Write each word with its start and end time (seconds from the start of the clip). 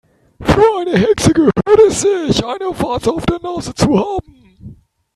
Für 0.41 0.63
eine 0.79 0.97
Hexe 0.97 1.31
gehört 1.31 1.61
es 1.87 2.01
sich, 2.01 2.43
eine 2.43 2.69
Warze 2.81 3.11
auf 3.13 3.23
der 3.27 3.37
Nase 3.37 3.75
zu 3.75 3.99
haben. 4.03 4.79